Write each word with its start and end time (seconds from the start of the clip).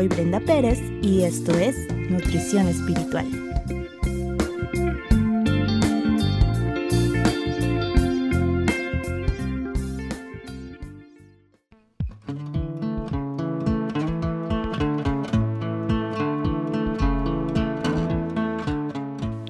Soy 0.00 0.08
Brenda 0.08 0.40
Pérez 0.40 0.80
y 1.02 1.24
esto 1.24 1.52
es 1.58 1.76
Nutrición 2.08 2.68
Espiritual. 2.68 3.26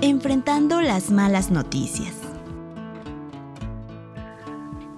Enfrentando 0.01 0.81
las 0.81 1.13
malas 1.13 1.53
noticias. 1.53 2.17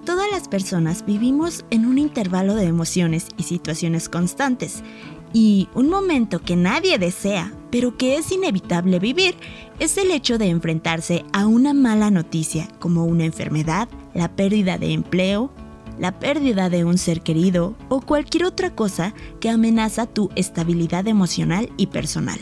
Todas 0.05 0.29
las 0.31 0.47
personas 0.47 1.05
vivimos 1.05 1.63
en 1.69 1.85
un 1.85 1.97
intervalo 1.97 2.55
de 2.55 2.65
emociones 2.65 3.27
y 3.37 3.43
situaciones 3.43 4.09
constantes, 4.09 4.83
y 5.33 5.67
un 5.73 5.89
momento 5.89 6.39
que 6.39 6.55
nadie 6.55 6.99
desea, 6.99 7.51
pero 7.71 7.97
que 7.97 8.17
es 8.17 8.31
inevitable 8.31 8.99
vivir, 8.99 9.35
es 9.79 9.97
el 9.97 10.11
hecho 10.11 10.37
de 10.37 10.49
enfrentarse 10.49 11.25
a 11.33 11.47
una 11.47 11.73
mala 11.73 12.11
noticia 12.11 12.67
como 12.79 13.05
una 13.05 13.25
enfermedad, 13.25 13.89
la 14.13 14.35
pérdida 14.35 14.77
de 14.77 14.93
empleo, 14.93 15.51
la 15.97 16.19
pérdida 16.19 16.69
de 16.69 16.85
un 16.85 16.97
ser 16.97 17.21
querido 17.21 17.75
o 17.89 18.01
cualquier 18.01 18.45
otra 18.45 18.75
cosa 18.75 19.13
que 19.39 19.49
amenaza 19.49 20.05
tu 20.05 20.29
estabilidad 20.35 21.07
emocional 21.07 21.69
y 21.77 21.87
personal. 21.87 22.39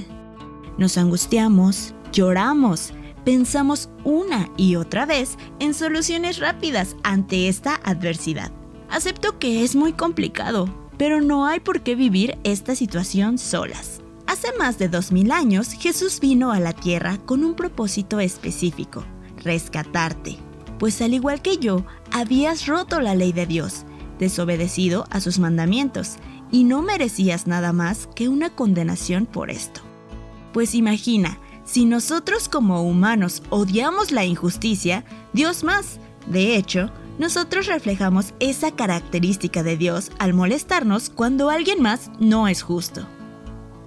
Nos 0.78 0.98
angustiamos, 0.98 1.94
lloramos, 2.12 2.94
pensamos 3.24 3.90
una 4.04 4.50
y 4.58 4.76
otra 4.76 5.06
vez 5.06 5.38
en 5.60 5.74
soluciones 5.74 6.40
rápidas 6.40 6.96
ante 7.04 7.48
esta 7.48 7.76
adversidad. 7.84 8.52
Acepto 8.90 9.40
que 9.40 9.64
es 9.64 9.76
muy 9.76 9.94
complicado, 9.94 10.81
pero 11.02 11.20
no 11.20 11.48
hay 11.48 11.60
por 11.60 11.82
qué 11.82 11.96
vivir 11.96 12.38
esta 12.44 12.76
situación 12.76 13.40
solas. 13.40 14.02
Hace 14.28 14.50
más 14.60 14.78
de 14.78 14.88
2000 14.88 15.32
años 15.32 15.72
Jesús 15.74 16.20
vino 16.20 16.52
a 16.52 16.60
la 16.60 16.74
tierra 16.74 17.18
con 17.26 17.44
un 17.44 17.56
propósito 17.56 18.20
específico, 18.20 19.04
rescatarte, 19.38 20.38
pues 20.78 21.02
al 21.02 21.16
igual 21.16 21.42
que 21.42 21.58
yo, 21.58 21.84
habías 22.12 22.68
roto 22.68 23.02
la 23.02 23.16
ley 23.16 23.32
de 23.32 23.48
Dios, 23.48 23.84
desobedecido 24.20 25.08
a 25.10 25.22
sus 25.22 25.40
mandamientos, 25.40 26.18
y 26.52 26.66
no 26.66 26.84
merecías 26.84 27.48
nada 27.48 27.74
más 27.74 28.08
que 28.14 28.30
una 28.30 28.52
condenación 28.52 29.26
por 29.26 29.50
esto. 29.50 29.82
Pues 30.54 30.76
imagina, 30.76 31.40
si 31.66 31.86
nosotros 31.86 32.48
como 32.48 32.84
humanos 32.84 33.42
odiamos 33.50 34.12
la 34.12 34.24
injusticia, 34.24 35.04
Dios 35.34 35.64
más. 35.64 36.00
De 36.28 36.56
hecho, 36.56 36.92
nosotros 37.20 37.68
reflejamos 37.68 38.34
esa 38.40 38.72
característica 38.72 39.64
de 39.64 39.78
Dios 39.78 40.12
al 40.20 40.34
molestarnos 40.34 41.10
cuando 41.10 41.50
alguien 41.50 41.82
más 41.82 42.12
no 42.20 42.48
es 42.48 42.62
justo. 42.62 43.08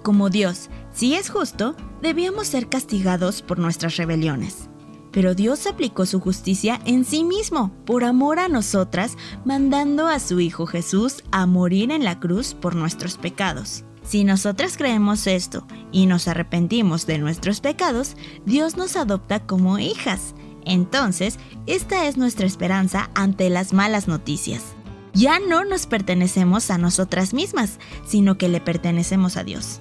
Como 0.03 0.29
Dios 0.29 0.69
si 0.95 1.13
es 1.13 1.29
justo, 1.29 1.75
debíamos 2.01 2.47
ser 2.47 2.69
castigados 2.69 3.41
por 3.41 3.59
nuestras 3.59 3.97
rebeliones. 3.97 4.69
Pero 5.11 5.35
Dios 5.35 5.67
aplicó 5.67 6.05
su 6.05 6.21
justicia 6.21 6.79
en 6.85 7.03
sí 7.03 7.25
mismo, 7.25 7.73
por 7.85 8.05
amor 8.05 8.39
a 8.39 8.47
nosotras, 8.47 9.17
mandando 9.43 10.07
a 10.07 10.19
su 10.19 10.39
Hijo 10.39 10.65
Jesús 10.67 11.21
a 11.31 11.45
morir 11.45 11.91
en 11.91 12.05
la 12.05 12.21
cruz 12.21 12.53
por 12.53 12.75
nuestros 12.75 13.17
pecados. 13.17 13.83
Si 14.03 14.23
nosotras 14.23 14.77
creemos 14.77 15.27
esto 15.27 15.67
y 15.91 16.05
nos 16.05 16.29
arrepentimos 16.29 17.05
de 17.05 17.17
nuestros 17.17 17.59
pecados, 17.59 18.15
Dios 18.45 18.77
nos 18.77 18.95
adopta 18.95 19.45
como 19.45 19.79
hijas. 19.79 20.33
Entonces, 20.65 21.37
esta 21.67 22.07
es 22.07 22.17
nuestra 22.17 22.45
esperanza 22.45 23.09
ante 23.13 23.49
las 23.49 23.73
malas 23.73 24.07
noticias. 24.07 24.63
Ya 25.13 25.39
no 25.39 25.63
nos 25.63 25.85
pertenecemos 25.85 26.69
a 26.71 26.77
nosotras 26.77 27.33
mismas, 27.33 27.79
sino 28.05 28.37
que 28.37 28.49
le 28.49 28.59
pertenecemos 28.59 29.37
a 29.37 29.43
Dios. 29.43 29.79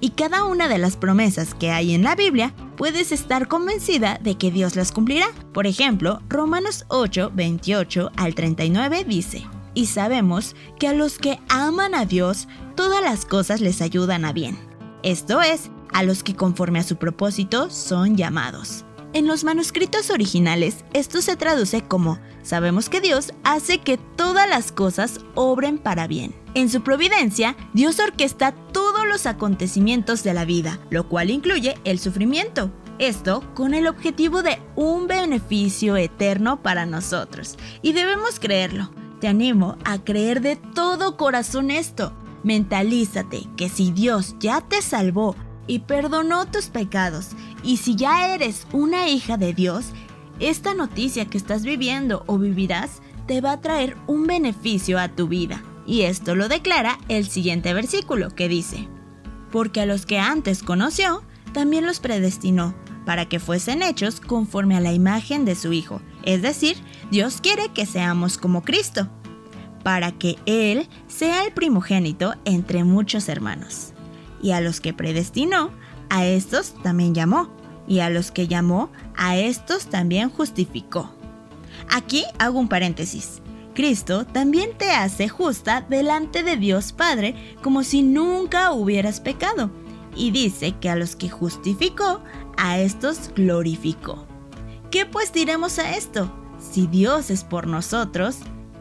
Y 0.00 0.10
cada 0.10 0.44
una 0.44 0.68
de 0.68 0.78
las 0.78 0.96
promesas 0.96 1.54
que 1.54 1.70
hay 1.70 1.94
en 1.94 2.02
la 2.02 2.16
Biblia, 2.16 2.52
puedes 2.76 3.12
estar 3.12 3.48
convencida 3.48 4.18
de 4.22 4.36
que 4.36 4.50
Dios 4.50 4.76
las 4.76 4.92
cumplirá. 4.92 5.26
Por 5.52 5.66
ejemplo, 5.66 6.20
Romanos 6.28 6.84
8, 6.88 7.32
28 7.34 8.10
al 8.16 8.34
39 8.34 9.04
dice, 9.04 9.46
y 9.74 9.86
sabemos 9.86 10.56
que 10.78 10.88
a 10.88 10.92
los 10.92 11.18
que 11.18 11.38
aman 11.48 11.94
a 11.94 12.04
Dios, 12.04 12.48
todas 12.74 13.02
las 13.02 13.24
cosas 13.24 13.60
les 13.60 13.80
ayudan 13.80 14.24
a 14.24 14.32
bien. 14.32 14.58
Esto 15.02 15.40
es, 15.40 15.70
a 15.92 16.02
los 16.02 16.22
que 16.22 16.34
conforme 16.34 16.78
a 16.78 16.82
su 16.82 16.96
propósito 16.96 17.70
son 17.70 18.16
llamados. 18.16 18.84
En 19.16 19.26
los 19.26 19.44
manuscritos 19.44 20.10
originales, 20.10 20.84
esto 20.92 21.22
se 21.22 21.36
traduce 21.36 21.80
como, 21.80 22.18
sabemos 22.42 22.90
que 22.90 23.00
Dios 23.00 23.32
hace 23.44 23.78
que 23.78 23.96
todas 23.96 24.46
las 24.46 24.72
cosas 24.72 25.20
obren 25.34 25.78
para 25.78 26.06
bien. 26.06 26.34
En 26.52 26.68
su 26.68 26.82
providencia, 26.82 27.56
Dios 27.72 27.98
orquesta 27.98 28.52
todos 28.52 29.08
los 29.08 29.24
acontecimientos 29.24 30.22
de 30.22 30.34
la 30.34 30.44
vida, 30.44 30.78
lo 30.90 31.08
cual 31.08 31.30
incluye 31.30 31.78
el 31.84 31.98
sufrimiento. 31.98 32.70
Esto 32.98 33.42
con 33.54 33.72
el 33.72 33.86
objetivo 33.86 34.42
de 34.42 34.60
un 34.74 35.06
beneficio 35.06 35.96
eterno 35.96 36.62
para 36.62 36.84
nosotros. 36.84 37.56
Y 37.80 37.94
debemos 37.94 38.38
creerlo. 38.38 38.90
Te 39.22 39.28
animo 39.28 39.78
a 39.86 39.96
creer 40.04 40.42
de 40.42 40.56
todo 40.56 41.16
corazón 41.16 41.70
esto. 41.70 42.12
Mentalízate 42.42 43.46
que 43.56 43.70
si 43.70 43.92
Dios 43.92 44.36
ya 44.40 44.60
te 44.60 44.82
salvó 44.82 45.34
y 45.66 45.80
perdonó 45.80 46.46
tus 46.46 46.66
pecados, 46.66 47.30
y 47.66 47.78
si 47.78 47.96
ya 47.96 48.32
eres 48.32 48.64
una 48.72 49.08
hija 49.08 49.36
de 49.36 49.52
Dios, 49.52 49.86
esta 50.38 50.72
noticia 50.72 51.26
que 51.26 51.36
estás 51.36 51.64
viviendo 51.64 52.22
o 52.26 52.38
vivirás 52.38 53.02
te 53.26 53.40
va 53.40 53.52
a 53.52 53.60
traer 53.60 53.96
un 54.06 54.26
beneficio 54.28 55.00
a 55.00 55.08
tu 55.08 55.26
vida. 55.26 55.62
Y 55.84 56.02
esto 56.02 56.36
lo 56.36 56.48
declara 56.48 56.98
el 57.08 57.26
siguiente 57.26 57.74
versículo 57.74 58.30
que 58.30 58.48
dice, 58.48 58.88
porque 59.50 59.80
a 59.80 59.86
los 59.86 60.06
que 60.06 60.20
antes 60.20 60.62
conoció, 60.62 61.24
también 61.52 61.86
los 61.86 61.98
predestinó 61.98 62.74
para 63.04 63.26
que 63.26 63.40
fuesen 63.40 63.82
hechos 63.82 64.20
conforme 64.20 64.76
a 64.76 64.80
la 64.80 64.92
imagen 64.92 65.44
de 65.44 65.56
su 65.56 65.72
Hijo. 65.72 66.00
Es 66.22 66.42
decir, 66.42 66.76
Dios 67.10 67.40
quiere 67.40 67.72
que 67.72 67.84
seamos 67.84 68.38
como 68.38 68.62
Cristo, 68.62 69.08
para 69.82 70.12
que 70.12 70.36
Él 70.46 70.88
sea 71.08 71.44
el 71.44 71.52
primogénito 71.52 72.34
entre 72.44 72.84
muchos 72.84 73.28
hermanos. 73.28 73.92
Y 74.40 74.52
a 74.52 74.60
los 74.60 74.80
que 74.80 74.92
predestinó, 74.92 75.70
a 76.08 76.24
estos 76.24 76.74
también 76.82 77.14
llamó, 77.14 77.55
y 77.86 78.00
a 78.00 78.10
los 78.10 78.30
que 78.30 78.48
llamó, 78.48 78.90
a 79.16 79.36
estos 79.36 79.86
también 79.86 80.30
justificó. 80.30 81.10
Aquí 81.90 82.24
hago 82.38 82.58
un 82.58 82.68
paréntesis. 82.68 83.40
Cristo 83.74 84.24
también 84.24 84.70
te 84.78 84.90
hace 84.90 85.28
justa 85.28 85.84
delante 85.88 86.42
de 86.42 86.56
Dios 86.56 86.92
Padre 86.92 87.34
como 87.62 87.82
si 87.82 88.02
nunca 88.02 88.72
hubieras 88.72 89.20
pecado. 89.20 89.70
Y 90.16 90.30
dice 90.30 90.72
que 90.80 90.88
a 90.88 90.96
los 90.96 91.14
que 91.14 91.28
justificó, 91.28 92.22
a 92.56 92.78
estos 92.78 93.30
glorificó. 93.34 94.26
¿Qué 94.90 95.04
pues 95.04 95.32
diremos 95.32 95.78
a 95.78 95.94
esto? 95.94 96.32
Si 96.58 96.86
Dios 96.86 97.30
es 97.30 97.44
por 97.44 97.66
nosotros, 97.66 98.38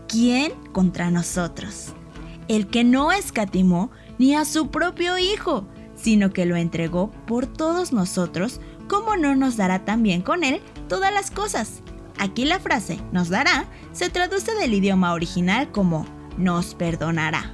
¿quién 0.07 0.53
contra 0.71 1.11
nosotros? 1.11 1.87
El 2.47 2.67
que 2.67 2.85
no 2.85 3.11
escatimó 3.11 3.91
ni 4.17 4.33
a 4.33 4.45
su 4.45 4.69
propio 4.69 5.17
Hijo, 5.17 5.67
sino 5.95 6.31
que 6.31 6.45
lo 6.45 6.55
entregó 6.55 7.11
por 7.25 7.47
todos 7.47 7.91
nosotros, 7.91 8.61
¿cómo 8.87 9.17
no 9.17 9.35
nos 9.35 9.57
dará 9.57 9.85
también 9.85 10.21
con 10.21 10.43
él 10.43 10.61
todas 10.87 11.13
las 11.13 11.31
cosas? 11.31 11.81
Aquí 12.17 12.45
la 12.45 12.59
frase 12.59 12.99
nos 13.11 13.29
dará 13.29 13.65
se 13.91 14.09
traduce 14.09 14.53
del 14.55 14.73
idioma 14.73 15.13
original 15.13 15.71
como 15.71 16.05
nos 16.37 16.75
perdonará. 16.75 17.53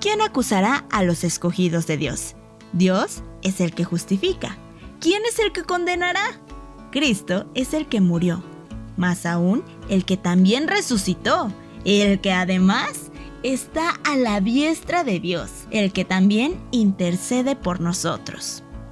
¿Quién 0.00 0.22
acusará 0.22 0.86
a 0.90 1.02
los 1.02 1.24
escogidos 1.24 1.86
de 1.86 1.96
Dios? 1.96 2.34
Dios 2.72 3.22
es 3.42 3.60
el 3.60 3.74
que 3.74 3.84
justifica. 3.84 4.56
¿Quién 5.00 5.22
es 5.28 5.38
el 5.38 5.52
que 5.52 5.64
condenará? 5.64 6.40
Cristo 6.90 7.46
es 7.54 7.74
el 7.74 7.86
que 7.86 8.00
murió, 8.00 8.42
más 8.96 9.26
aún 9.26 9.62
el 9.88 10.04
que 10.04 10.16
también 10.16 10.68
resucitó, 10.68 11.52
el 11.84 12.20
que 12.20 12.32
además 12.32 13.10
está 13.42 13.90
a 14.04 14.16
la 14.16 14.40
diestra 14.40 15.04
de 15.04 15.20
Dios, 15.20 15.50
el 15.70 15.92
que 15.92 16.04
también 16.04 16.60
intercede 16.70 17.56
por 17.56 17.80
nosotros. 17.80 18.62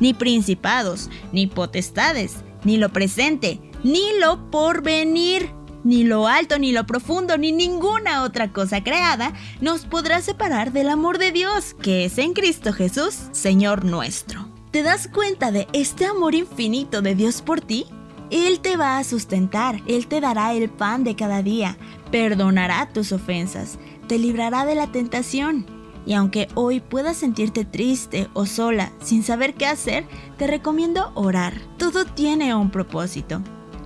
ni 0.00 0.14
principados, 0.14 1.10
ni 1.32 1.46
potestades, 1.46 2.36
ni 2.64 2.76
lo 2.76 2.90
presente, 2.90 3.60
ni 3.84 4.18
lo 4.20 4.50
porvenir, 4.50 5.50
ni 5.84 6.04
lo 6.04 6.26
alto, 6.26 6.58
ni 6.58 6.72
lo 6.72 6.86
profundo, 6.86 7.38
ni 7.38 7.52
ninguna 7.52 8.22
otra 8.22 8.52
cosa 8.52 8.82
creada 8.82 9.32
nos 9.60 9.86
podrá 9.86 10.20
separar 10.20 10.72
del 10.72 10.88
amor 10.88 11.18
de 11.18 11.32
Dios, 11.32 11.74
que 11.80 12.04
es 12.04 12.18
en 12.18 12.32
Cristo 12.34 12.72
Jesús, 12.72 13.16
Señor 13.32 13.84
nuestro. 13.84 14.48
¿Te 14.70 14.82
das 14.82 15.08
cuenta 15.08 15.50
de 15.50 15.66
este 15.72 16.04
amor 16.04 16.34
infinito 16.34 17.00
de 17.00 17.14
Dios 17.14 17.40
por 17.40 17.60
ti? 17.60 17.86
Él 18.30 18.60
te 18.60 18.76
va 18.76 18.98
a 18.98 19.04
sustentar, 19.04 19.80
Él 19.86 20.06
te 20.06 20.20
dará 20.20 20.52
el 20.52 20.68
pan 20.68 21.04
de 21.04 21.16
cada 21.16 21.42
día, 21.42 21.78
perdonará 22.10 22.90
tus 22.92 23.12
ofensas, 23.12 23.78
te 24.06 24.18
librará 24.18 24.66
de 24.66 24.74
la 24.74 24.92
tentación. 24.92 25.77
Y 26.08 26.14
aunque 26.14 26.48
hoy 26.54 26.80
puedas 26.80 27.18
sentirte 27.18 27.66
triste 27.66 28.30
o 28.32 28.46
sola 28.46 28.92
sin 28.98 29.22
saber 29.22 29.52
qué 29.52 29.66
hacer, 29.66 30.06
te 30.38 30.46
recomiendo 30.46 31.12
orar. 31.14 31.60
Todo 31.76 32.06
tiene 32.06 32.54
un 32.54 32.70
propósito. 32.70 33.42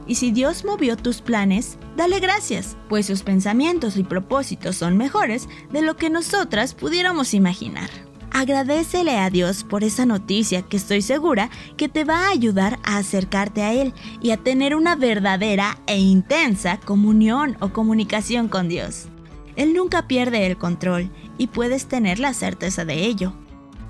Y 0.07 0.15
si 0.15 0.31
Dios 0.31 0.65
movió 0.65 0.97
tus 0.97 1.21
planes, 1.21 1.79
dale 1.97 2.21
gracias, 2.21 2.77
pues 2.89 3.07
sus 3.07 3.25
pensamientos 3.25 3.97
y 3.97 4.05
propósitos 4.05 4.77
son 4.77 4.97
mejores 4.97 5.49
de 5.73 5.83
lo 5.83 5.97
que 5.97 6.11
nosotras 6.11 6.75
pudiéramos 6.75 7.35
imaginar. 7.35 7.91
Agradecele 8.31 9.19
a 9.19 9.29
Dios 9.29 9.65
por 9.65 9.83
esa 9.83 10.07
noticia 10.07 10.63
que 10.63 10.77
estoy 10.77 11.03
segura 11.03 11.51
que 11.77 11.89
te 11.89 12.05
va 12.05 12.29
a 12.29 12.31
ayudar 12.31 12.79
a 12.85 12.99
acercarte 12.99 13.63
a 13.63 13.73
Él 13.73 13.95
y 14.21 14.31
a 14.31 14.37
tener 14.37 14.77
una 14.77 14.95
verdadera 14.95 15.81
e 15.89 15.99
intensa 15.99 16.79
comunión 16.79 17.57
o 17.59 17.71
comunicación 17.73 18.47
con 18.47 18.69
Dios. 18.69 19.09
Él 19.57 19.75
nunca 19.75 20.09
pierde 20.09 20.47
el 20.47 20.57
control 20.57 21.11
y 21.39 21.49
puedes 21.49 21.87
tener 21.87 22.19
la 22.19 22.35
certeza 22.35 22.85
de 22.85 23.05
ello. 23.05 23.35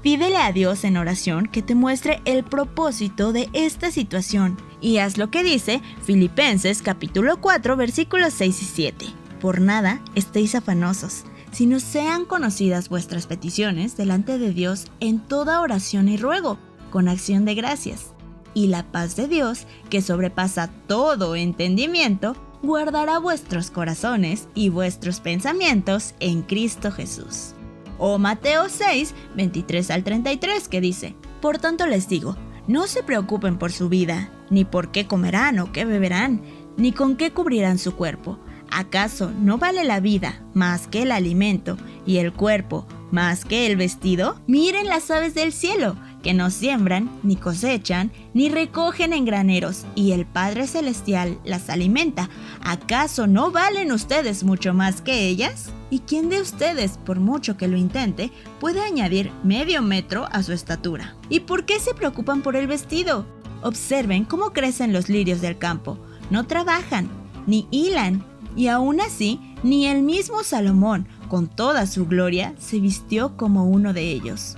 Pídele 0.02 0.36
a 0.36 0.50
Dios 0.52 0.82
en 0.82 0.96
oración 0.96 1.46
que 1.46 1.62
te 1.62 1.76
muestre 1.76 2.20
el 2.24 2.42
propósito 2.42 3.32
de 3.32 3.48
esta 3.52 3.92
situación 3.92 4.56
y 4.80 4.98
haz 4.98 5.16
lo 5.16 5.30
que 5.30 5.44
dice 5.44 5.80
Filipenses 6.02 6.82
capítulo 6.82 7.40
4 7.40 7.76
versículos 7.76 8.32
6 8.34 8.62
y 8.62 8.64
7. 8.64 9.06
Por 9.40 9.60
nada 9.60 10.00
estéis 10.16 10.56
afanosos, 10.56 11.24
sino 11.52 11.78
sean 11.78 12.24
conocidas 12.24 12.88
vuestras 12.88 13.28
peticiones 13.28 13.96
delante 13.96 14.38
de 14.38 14.52
Dios 14.52 14.86
en 14.98 15.20
toda 15.20 15.60
oración 15.60 16.08
y 16.08 16.16
ruego, 16.16 16.58
con 16.90 17.08
acción 17.08 17.44
de 17.44 17.54
gracias. 17.54 18.12
Y 18.54 18.66
la 18.66 18.90
paz 18.90 19.14
de 19.14 19.28
Dios, 19.28 19.66
que 19.88 20.02
sobrepasa 20.02 20.68
todo 20.88 21.36
entendimiento, 21.36 22.36
guardará 22.62 23.18
vuestros 23.18 23.70
corazones 23.70 24.48
y 24.54 24.68
vuestros 24.68 25.20
pensamientos 25.20 26.14
en 26.20 26.42
Cristo 26.42 26.92
Jesús. 26.92 27.54
O 27.98 28.18
Mateo 28.18 28.68
6, 28.68 29.14
23 29.36 29.90
al 29.90 30.04
33, 30.04 30.68
que 30.68 30.80
dice, 30.80 31.14
Por 31.40 31.58
tanto 31.58 31.86
les 31.86 32.08
digo, 32.08 32.36
no 32.66 32.86
se 32.86 33.02
preocupen 33.02 33.58
por 33.58 33.72
su 33.72 33.88
vida, 33.88 34.30
ni 34.50 34.64
por 34.64 34.92
qué 34.92 35.06
comerán 35.06 35.58
o 35.58 35.72
qué 35.72 35.84
beberán, 35.84 36.42
ni 36.76 36.92
con 36.92 37.16
qué 37.16 37.32
cubrirán 37.32 37.78
su 37.78 37.94
cuerpo. 37.94 38.38
¿Acaso 38.70 39.30
no 39.30 39.58
vale 39.58 39.84
la 39.84 40.00
vida 40.00 40.42
más 40.54 40.86
que 40.86 41.02
el 41.02 41.12
alimento 41.12 41.76
y 42.06 42.18
el 42.18 42.32
cuerpo 42.32 42.86
más 43.10 43.44
que 43.44 43.66
el 43.66 43.76
vestido? 43.76 44.40
Miren 44.46 44.86
las 44.86 45.10
aves 45.10 45.34
del 45.34 45.52
cielo, 45.52 45.96
que 46.22 46.34
no 46.34 46.50
siembran, 46.50 47.10
ni 47.22 47.36
cosechan, 47.36 48.12
ni 48.32 48.48
recogen 48.48 49.12
en 49.12 49.24
graneros, 49.24 49.84
y 49.94 50.12
el 50.12 50.24
Padre 50.24 50.66
Celestial 50.66 51.38
las 51.44 51.68
alimenta. 51.68 52.30
¿Acaso 52.62 53.26
no 53.26 53.50
valen 53.50 53.92
ustedes 53.92 54.44
mucho 54.44 54.72
más 54.72 55.02
que 55.02 55.26
ellas? 55.26 55.70
¿Y 55.90 55.98
quién 56.00 56.28
de 56.28 56.40
ustedes, 56.40 56.98
por 57.04 57.20
mucho 57.20 57.56
que 57.56 57.68
lo 57.68 57.76
intente, 57.76 58.30
puede 58.60 58.80
añadir 58.80 59.30
medio 59.44 59.82
metro 59.82 60.26
a 60.32 60.42
su 60.42 60.52
estatura? 60.52 61.16
¿Y 61.28 61.40
por 61.40 61.66
qué 61.66 61.80
se 61.80 61.92
preocupan 61.92 62.40
por 62.40 62.56
el 62.56 62.66
vestido? 62.66 63.26
Observen 63.62 64.24
cómo 64.24 64.52
crecen 64.52 64.92
los 64.92 65.08
lirios 65.08 65.40
del 65.40 65.58
campo. 65.58 65.98
No 66.30 66.46
trabajan, 66.46 67.10
ni 67.46 67.66
hilan, 67.70 68.24
y 68.56 68.68
aún 68.68 69.00
así, 69.00 69.40
ni 69.62 69.86
el 69.86 70.02
mismo 70.02 70.42
Salomón, 70.42 71.06
con 71.28 71.48
toda 71.48 71.86
su 71.86 72.06
gloria, 72.06 72.54
se 72.58 72.80
vistió 72.80 73.36
como 73.36 73.64
uno 73.64 73.92
de 73.92 74.10
ellos. 74.10 74.56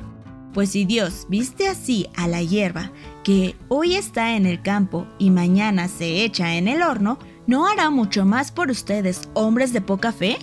Pues 0.55 0.71
si 0.71 0.85
Dios 0.85 1.27
viste 1.29 1.69
así 1.69 2.09
a 2.15 2.29
la 2.29 2.41
hierba, 2.41 2.93
que 3.25 3.57
hoy 3.69 3.97
está 3.97 4.37
en 4.37 4.47
el 4.47 4.63
campo 4.63 5.07
y 5.19 5.31
mañana 5.31 5.89
se 5.89 6.25
echa 6.25 6.55
en 6.55 6.69
el 6.69 6.83
horno, 6.83 7.19
¿no 7.47 7.67
hará 7.67 7.91
mucho 7.91 8.25
más 8.25 8.53
por 8.53 8.71
ustedes, 8.71 9.29
hombres 9.35 9.73
de 9.73 9.81
poca 9.81 10.13
fe? 10.13 10.39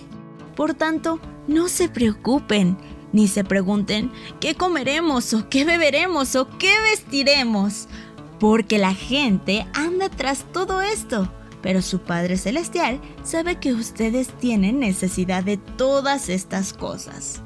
Por 0.54 0.74
tanto, 0.74 1.18
no 1.48 1.68
se 1.68 1.88
preocupen, 1.88 2.76
ni 3.12 3.26
se 3.26 3.42
pregunten 3.42 4.12
qué 4.38 4.54
comeremos 4.54 5.32
o 5.32 5.48
qué 5.48 5.64
beberemos 5.64 6.36
o 6.36 6.46
qué 6.58 6.72
vestiremos, 6.90 7.88
porque 8.38 8.76
la 8.78 8.94
gente 8.94 9.66
anda 9.72 10.10
tras 10.10 10.44
todo 10.52 10.82
esto 10.82 11.28
pero 11.62 11.80
su 11.80 12.00
Padre 12.00 12.36
Celestial 12.36 13.00
sabe 13.22 13.60
que 13.60 13.72
ustedes 13.72 14.28
tienen 14.40 14.80
necesidad 14.80 15.44
de 15.44 15.56
todas 15.56 16.28
estas 16.28 16.72
cosas. 16.72 17.40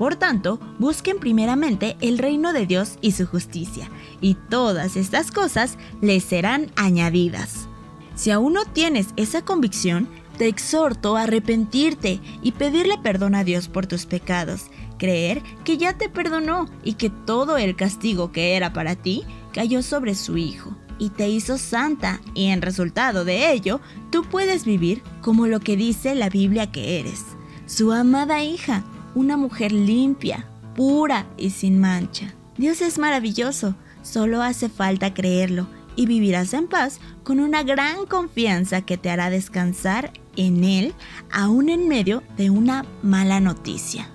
Por 0.00 0.16
tanto, 0.16 0.58
busquen 0.78 1.18
primeramente 1.18 1.98
el 2.00 2.16
reino 2.16 2.54
de 2.54 2.64
Dios 2.64 2.96
y 3.02 3.12
su 3.12 3.26
justicia, 3.26 3.90
y 4.22 4.32
todas 4.32 4.96
estas 4.96 5.30
cosas 5.30 5.76
les 6.00 6.24
serán 6.24 6.72
añadidas. 6.74 7.68
Si 8.14 8.30
aún 8.30 8.54
no 8.54 8.64
tienes 8.64 9.08
esa 9.16 9.44
convicción, 9.44 10.08
te 10.38 10.48
exhorto 10.48 11.18
a 11.18 11.24
arrepentirte 11.24 12.18
y 12.40 12.52
pedirle 12.52 12.96
perdón 12.96 13.34
a 13.34 13.44
Dios 13.44 13.68
por 13.68 13.86
tus 13.86 14.06
pecados, 14.06 14.68
creer 14.96 15.42
que 15.64 15.76
ya 15.76 15.98
te 15.98 16.08
perdonó 16.08 16.64
y 16.82 16.94
que 16.94 17.10
todo 17.10 17.58
el 17.58 17.76
castigo 17.76 18.32
que 18.32 18.56
era 18.56 18.72
para 18.72 18.96
ti 18.96 19.24
cayó 19.52 19.82
sobre 19.82 20.14
su 20.14 20.38
Hijo 20.38 20.74
y 20.98 21.10
te 21.10 21.28
hizo 21.28 21.58
santa 21.58 22.22
y 22.32 22.46
en 22.46 22.62
resultado 22.62 23.26
de 23.26 23.52
ello 23.52 23.82
tú 24.10 24.22
puedes 24.22 24.64
vivir 24.64 25.02
como 25.20 25.46
lo 25.46 25.60
que 25.60 25.76
dice 25.76 26.14
la 26.14 26.30
Biblia 26.30 26.72
que 26.72 27.00
eres, 27.00 27.22
su 27.66 27.92
amada 27.92 28.42
hija, 28.42 28.82
una 29.14 29.36
mujer 29.36 29.72
limpia, 29.72 30.46
pura 30.74 31.26
y 31.36 31.50
sin 31.50 31.80
mancha. 31.80 32.34
Dios 32.56 32.80
es 32.80 32.98
maravilloso, 32.98 33.74
solo 34.02 34.42
hace 34.42 34.68
falta 34.68 35.14
creerlo 35.14 35.66
y 35.96 36.06
vivirás 36.06 36.54
en 36.54 36.68
paz 36.68 37.00
con 37.24 37.40
una 37.40 37.62
gran 37.62 38.06
confianza 38.06 38.82
que 38.82 38.96
te 38.96 39.10
hará 39.10 39.30
descansar 39.30 40.12
en 40.36 40.64
Él 40.64 40.94
aún 41.30 41.68
en 41.68 41.88
medio 41.88 42.22
de 42.36 42.50
una 42.50 42.84
mala 43.02 43.40
noticia. 43.40 44.08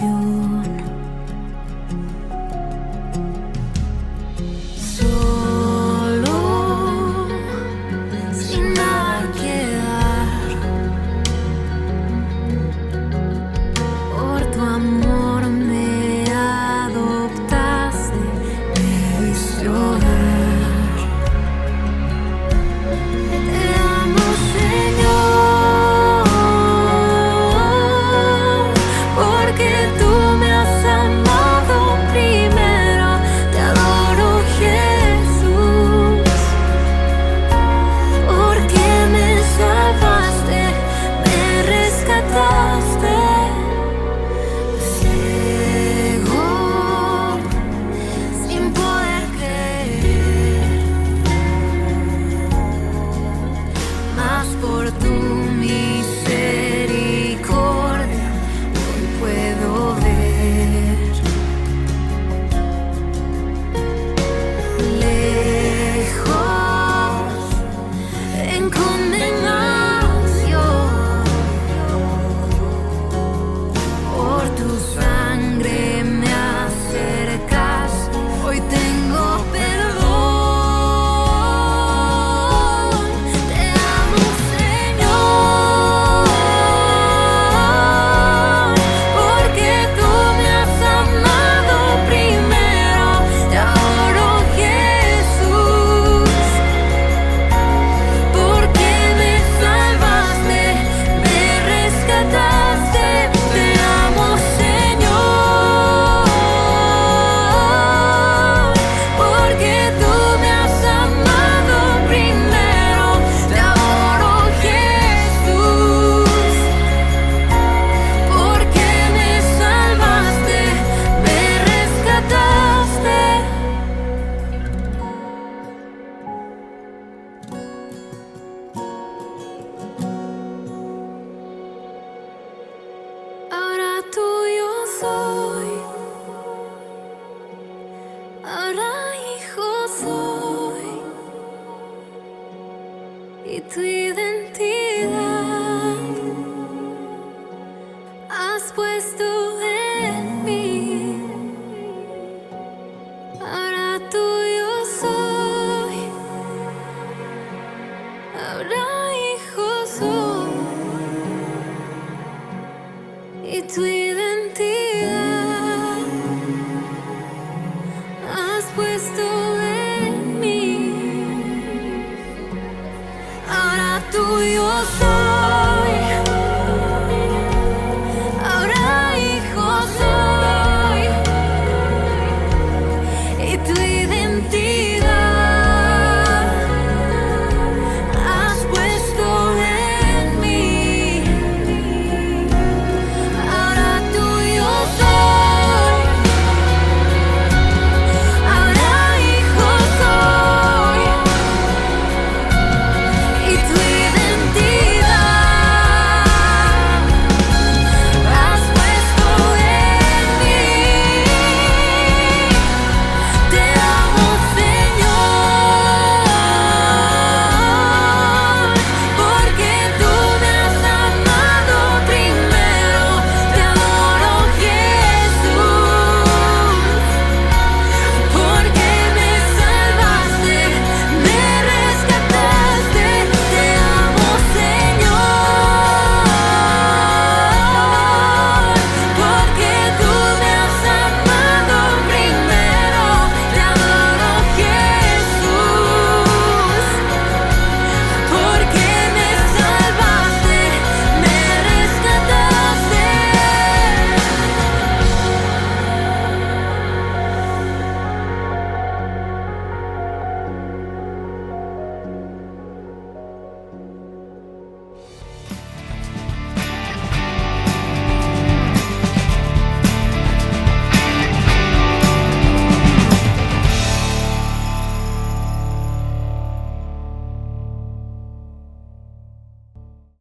Tú 0.00 0.06
me 0.06 0.59